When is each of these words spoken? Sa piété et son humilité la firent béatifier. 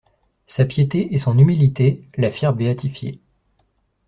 Sa 0.47 0.65
piété 0.65 1.13
et 1.13 1.19
son 1.19 1.37
humilité 1.37 2.07
la 2.17 2.31
firent 2.31 2.53
béatifier. 2.53 3.21